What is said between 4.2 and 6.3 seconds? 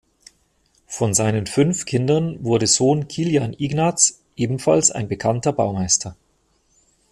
ebenfalls ein bekannter Baumeister.